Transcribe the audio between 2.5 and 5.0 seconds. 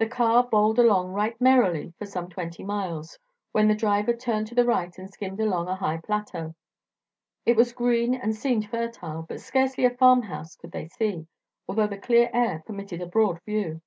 miles, when the driver turned to the right